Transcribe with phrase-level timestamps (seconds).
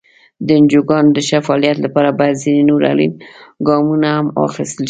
[0.45, 3.13] د انجوګانو د ښه فعالیت لپاره باید ځینې نور اړین
[3.67, 4.79] ګامونه هم واخیستل شي.